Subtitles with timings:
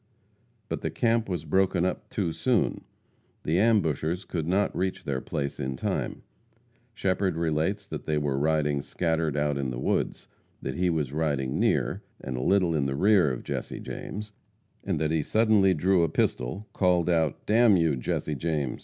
[0.67, 2.83] But the camp was broken up too soon.
[3.43, 6.23] The ambushers could not reach their place in time.
[6.95, 10.27] Shepherd relates that they were riding scattered out in the woods;
[10.59, 14.31] that he was riding near, and a little in the rear of Jesse James;
[14.83, 18.79] that he suddenly drew a pistol, called out, "Damn you, Jesse James!